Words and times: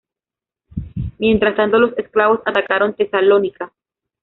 Mientras 1.19 1.55
tanto, 1.55 1.77
los 1.77 1.95
eslavos 1.95 2.39
atacaron 2.43 2.95
Tesalónica. 2.95 3.71